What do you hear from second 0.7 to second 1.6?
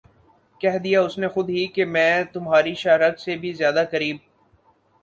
دیا اس نے خود